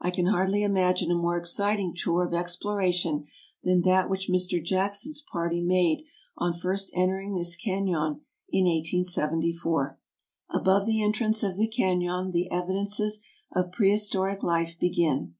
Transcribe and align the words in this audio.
I 0.00 0.10
can 0.10 0.26
hardly 0.26 0.64
imagine 0.64 1.12
a 1.12 1.16
more 1.16 1.38
exciting 1.38 1.94
tour 1.96 2.26
of 2.26 2.34
exploration 2.34 3.26
than 3.62 3.82
that 3.82 4.10
which 4.10 4.28
Mr. 4.28 4.60
Jackson's 4.60 5.20
party 5.30 5.60
made 5.62 6.02
on 6.36 6.52
first 6.58 6.90
entering 6.96 7.34
this 7.36 7.54
canon 7.54 8.22
in 8.48 8.64
1874. 8.64 10.00
Above 10.50 10.86
the 10.86 11.00
entrance 11.00 11.44
of 11.44 11.58
the 11.58 11.68
canon 11.68 12.32
the 12.32 12.50
evidences 12.50 13.20
of 13.54 13.70
pre 13.70 13.92
historic 13.92 14.42
life 14.42 14.76
begin. 14.80 15.34